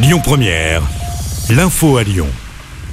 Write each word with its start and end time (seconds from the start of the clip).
Lyon 0.00 0.20
Première, 0.22 0.82
l'info 1.50 1.96
à 1.96 2.04
Lyon. 2.04 2.28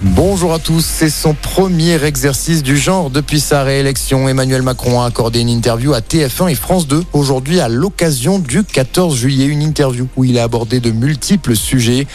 Bonjour 0.01 0.55
à 0.55 0.59
tous, 0.59 0.83
c'est 0.83 1.11
son 1.11 1.35
premier 1.35 2.03
exercice 2.03 2.63
du 2.63 2.77
genre 2.77 3.11
depuis 3.11 3.39
sa 3.39 3.61
réélection. 3.61 4.27
Emmanuel 4.27 4.63
Macron 4.63 5.01
a 5.01 5.05
accordé 5.05 5.41
une 5.41 5.49
interview 5.49 5.93
à 5.93 5.99
TF1 5.99 6.49
et 6.49 6.55
France 6.55 6.87
2 6.87 7.03
aujourd'hui 7.13 7.59
à 7.59 7.69
l'occasion 7.69 8.39
du 8.39 8.63
14 8.63 9.15
juillet. 9.15 9.45
Une 9.45 9.61
interview 9.61 10.07
où 10.15 10.23
il 10.23 10.39
a 10.39 10.43
abordé 10.43 10.79
de 10.79 10.89
multiples 10.89 11.55
sujets. 11.55 12.07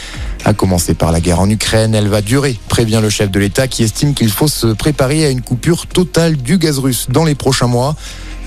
À 0.44 0.54
commencer 0.54 0.94
par 0.94 1.12
la 1.12 1.20
guerre 1.20 1.38
en 1.38 1.48
Ukraine, 1.48 1.94
elle 1.94 2.08
va 2.08 2.20
durer, 2.20 2.58
prévient 2.68 2.98
le 3.00 3.10
chef 3.10 3.30
de 3.30 3.38
l'État 3.38 3.68
qui 3.68 3.84
estime 3.84 4.12
qu'il 4.12 4.30
faut 4.30 4.48
se 4.48 4.66
préparer 4.66 5.24
à 5.24 5.30
une 5.30 5.42
coupure 5.42 5.86
totale 5.86 6.36
du 6.36 6.58
gaz 6.58 6.80
russe 6.80 7.06
dans 7.10 7.24
les 7.24 7.36
prochains 7.36 7.68
mois. 7.68 7.94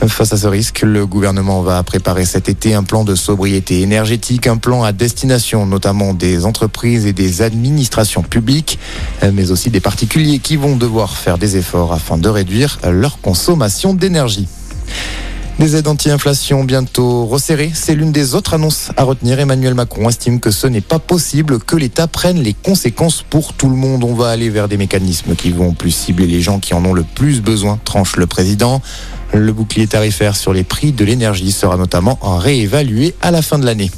Face 0.07 0.33
à 0.33 0.37
ce 0.37 0.47
risque, 0.47 0.81
le 0.81 1.05
gouvernement 1.05 1.61
va 1.61 1.81
préparer 1.81 2.25
cet 2.25 2.49
été 2.49 2.73
un 2.73 2.83
plan 2.83 3.05
de 3.05 3.15
sobriété 3.15 3.81
énergétique, 3.81 4.47
un 4.47 4.57
plan 4.57 4.83
à 4.83 4.91
destination 4.91 5.65
notamment 5.65 6.13
des 6.13 6.45
entreprises 6.45 7.05
et 7.05 7.13
des 7.13 7.41
administrations 7.41 8.21
publiques, 8.21 8.79
mais 9.31 9.51
aussi 9.51 9.69
des 9.69 9.79
particuliers 9.79 10.39
qui 10.39 10.57
vont 10.57 10.75
devoir 10.75 11.15
faire 11.15 11.37
des 11.37 11.55
efforts 11.57 11.93
afin 11.93 12.17
de 12.17 12.27
réduire 12.27 12.79
leur 12.83 13.21
consommation 13.21 13.93
d'énergie. 13.93 14.47
Des 15.59 15.75
aides 15.75 15.87
anti-inflation 15.87 16.63
bientôt 16.63 17.27
resserrées, 17.27 17.71
c'est 17.73 17.93
l'une 17.93 18.11
des 18.11 18.33
autres 18.33 18.55
annonces 18.55 18.89
à 18.97 19.03
retenir. 19.03 19.39
Emmanuel 19.39 19.75
Macron 19.75 20.09
estime 20.09 20.39
que 20.39 20.49
ce 20.49 20.65
n'est 20.65 20.81
pas 20.81 20.97
possible 20.97 21.59
que 21.59 21.75
l'État 21.75 22.07
prenne 22.07 22.41
les 22.41 22.53
conséquences 22.53 23.23
pour 23.29 23.53
tout 23.53 23.69
le 23.69 23.75
monde. 23.75 24.03
On 24.03 24.15
va 24.15 24.29
aller 24.29 24.49
vers 24.49 24.67
des 24.67 24.77
mécanismes 24.77 25.35
qui 25.35 25.51
vont 25.51 25.73
plus 25.73 25.91
cibler 25.91 26.25
les 26.25 26.41
gens 26.41 26.59
qui 26.59 26.73
en 26.73 26.83
ont 26.83 26.93
le 26.93 27.03
plus 27.03 27.41
besoin, 27.41 27.79
tranche 27.85 28.15
le 28.15 28.25
président. 28.25 28.81
Le 29.31 29.53
bouclier 29.53 29.85
tarifaire 29.87 30.35
sur 30.35 30.53
les 30.53 30.63
prix 30.63 30.91
de 30.91 31.05
l'énergie 31.05 31.51
sera 31.51 31.77
notamment 31.77 32.17
réévalué 32.21 33.13
à 33.21 33.29
la 33.29 33.43
fin 33.43 33.59
de 33.59 33.65
l'année. 33.65 33.91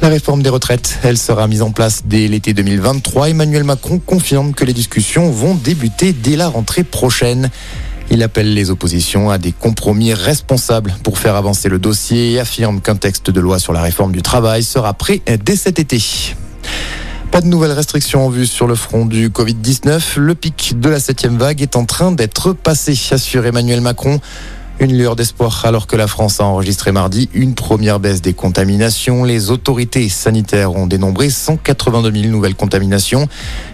La 0.00 0.08
réforme 0.08 0.42
des 0.42 0.50
retraites, 0.50 1.00
elle 1.02 1.18
sera 1.18 1.48
mise 1.48 1.62
en 1.62 1.72
place 1.72 2.02
dès 2.04 2.28
l'été 2.28 2.54
2023. 2.54 3.30
Emmanuel 3.30 3.64
Macron 3.64 3.98
confirme 3.98 4.54
que 4.54 4.64
les 4.64 4.72
discussions 4.72 5.30
vont 5.30 5.54
débuter 5.56 6.12
dès 6.12 6.36
la 6.36 6.48
rentrée 6.48 6.84
prochaine. 6.84 7.50
Il 8.10 8.22
appelle 8.22 8.54
les 8.54 8.70
oppositions 8.70 9.30
à 9.30 9.38
des 9.38 9.52
compromis 9.52 10.14
responsables 10.14 10.94
pour 11.02 11.18
faire 11.18 11.34
avancer 11.34 11.68
le 11.68 11.78
dossier 11.78 12.32
et 12.32 12.40
affirme 12.40 12.80
qu'un 12.80 12.96
texte 12.96 13.30
de 13.30 13.40
loi 13.40 13.58
sur 13.58 13.72
la 13.72 13.82
réforme 13.82 14.12
du 14.12 14.22
travail 14.22 14.62
sera 14.62 14.94
prêt 14.94 15.22
dès 15.44 15.56
cet 15.56 15.78
été. 15.78 16.00
Pas 17.30 17.40
de 17.40 17.46
nouvelles 17.46 17.72
restrictions 17.72 18.24
en 18.24 18.30
vue 18.30 18.46
sur 18.46 18.66
le 18.66 18.76
front 18.76 19.04
du 19.04 19.28
Covid-19. 19.28 20.18
Le 20.18 20.34
pic 20.34 20.80
de 20.80 20.88
la 20.88 21.00
septième 21.00 21.36
vague 21.36 21.60
est 21.60 21.76
en 21.76 21.84
train 21.84 22.12
d'être 22.12 22.52
passé, 22.52 22.98
assure 23.10 23.44
Emmanuel 23.44 23.80
Macron. 23.80 24.20
Une 24.78 24.92
lueur 24.92 25.16
d'espoir 25.16 25.64
alors 25.64 25.86
que 25.86 25.96
la 25.96 26.06
France 26.06 26.38
a 26.38 26.44
enregistré 26.44 26.92
mardi 26.92 27.30
une 27.32 27.54
première 27.54 27.98
baisse 27.98 28.20
des 28.20 28.34
contaminations. 28.34 29.24
Les 29.24 29.50
autorités 29.50 30.06
sanitaires 30.10 30.76
ont 30.76 30.86
dénombré 30.86 31.30
182 31.30 32.12
000 32.12 32.30
nouvelles 32.30 32.54
contaminations 32.54 33.26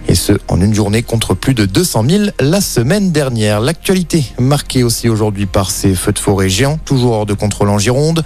et 0.07 0.15
ce 0.15 0.35
en 0.47 0.61
une 0.61 0.73
journée 0.73 1.03
contre 1.03 1.35
plus 1.35 1.55
de 1.55 1.67
200 1.67 2.05
000 2.09 2.25
la 2.39 2.61
semaine 2.61 3.11
dernière. 3.11 3.61
L'actualité 3.61 4.25
marquée 4.39 4.85
aussi 4.85 5.09
aujourd'hui 5.09 5.47
par 5.47 5.73
ces 5.73 5.97
feux 5.97 6.13
de 6.13 6.21
forêt 6.21 6.49
géants, 6.49 6.79
toujours 6.85 7.15
hors 7.15 7.27
de 7.27 7.35
contrôle 7.35 7.71
en 7.71 7.79
Gironde. 7.79 8.23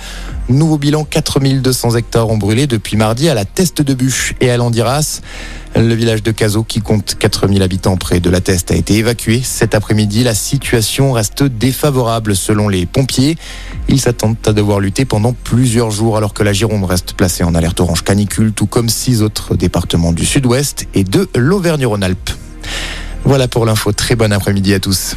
Nouveau 0.49 0.79
bilan, 0.79 1.05
4200 1.05 1.97
hectares 1.97 2.31
ont 2.31 2.37
brûlé 2.37 2.69
depuis 2.69 2.97
mardi 2.97 3.29
à 3.29 3.35
la 3.35 3.45
Teste 3.45 3.83
de 3.83 3.95
Bûche 3.95 4.35
et 4.41 4.49
à 4.49 4.57
Landiras. 4.57 5.21
Le 5.75 5.93
village 5.93 6.23
de 6.23 6.31
Cazaux, 6.31 6.63
qui 6.63 6.81
compte 6.81 7.17
4000 7.19 7.63
habitants 7.65 7.97
près 7.97 8.21
de 8.21 8.31
la 8.31 8.41
Teste, 8.41 8.71
a 8.71 8.77
été 8.77 8.95
évacué. 8.95 9.43
Cet 9.43 9.75
après-midi, 9.75 10.23
la 10.23 10.37
situation 10.37 11.11
reste 11.11 11.43
défavorable 11.43 12.37
selon 12.37 12.69
les 12.69 12.87
pompiers. 12.87 13.37
Ils 13.89 14.01
s'attendent 14.01 14.37
à 14.47 14.53
devoir 14.53 14.79
lutter 14.79 15.05
pendant 15.05 15.33
plusieurs 15.33 15.91
jours 15.91 16.17
alors 16.17 16.33
que 16.33 16.45
la 16.45 16.53
Gironde 16.53 16.85
reste 16.85 17.15
placée 17.15 17.43
en 17.43 17.57
alerte 17.57 17.81
orange 17.81 18.05
canicule, 18.05 18.53
tout 18.53 18.67
comme 18.67 18.89
six 18.89 19.23
autres 19.23 19.57
départements 19.57 20.13
du 20.13 20.25
sud-ouest 20.25 20.87
et 20.95 21.03
de 21.03 21.29
l'Auvergne-Rhône-Alpes. 21.35 22.31
Voilà 23.25 23.49
pour 23.49 23.67
l'info. 23.67 23.91
Très 23.91 24.15
bon 24.15 24.33
après-midi 24.33 24.75
à 24.75 24.79
tous. 24.79 25.17